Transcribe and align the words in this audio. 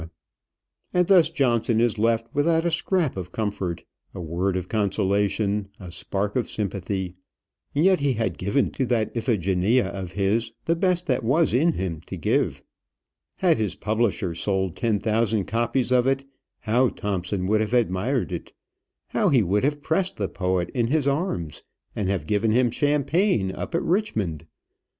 And 0.95 1.05
thus 1.05 1.29
Johnson 1.29 1.79
is 1.79 1.99
left, 1.99 2.25
without 2.33 2.65
a 2.65 2.71
scrap 2.71 3.15
of 3.15 3.31
comfort, 3.31 3.83
a 4.15 4.19
word 4.19 4.57
of 4.57 4.67
consolation, 4.67 5.67
a 5.79 5.91
spark 5.91 6.35
of 6.35 6.49
sympathy; 6.49 7.13
and 7.75 7.85
yet 7.85 7.99
he 7.99 8.13
had 8.13 8.39
given 8.39 8.71
to 8.71 8.85
that 8.87 9.15
Iphigenia 9.15 9.85
of 9.89 10.13
his 10.13 10.53
the 10.65 10.75
best 10.75 11.05
that 11.05 11.23
was 11.23 11.53
in 11.53 11.73
him 11.73 12.01
to 12.07 12.17
give. 12.17 12.63
Had 13.35 13.59
his 13.59 13.75
publisher 13.75 14.33
sold 14.33 14.75
ten 14.75 14.97
thousand 14.99 15.45
copies 15.45 15.91
of 15.91 16.07
it, 16.07 16.25
how 16.61 16.89
Thompson 16.89 17.45
would 17.45 17.61
have 17.61 17.75
admired 17.75 18.31
it! 18.31 18.53
how 19.09 19.29
he 19.29 19.43
would 19.43 19.63
have 19.63 19.83
pressed 19.83 20.15
the 20.15 20.27
poet 20.27 20.71
in 20.71 20.87
his 20.87 21.07
arms, 21.07 21.61
and 21.95 22.09
have 22.09 22.25
given 22.25 22.49
him 22.51 22.71
champagne 22.71 23.51
up 23.51 23.75
at 23.75 23.83
Richmond! 23.83 24.47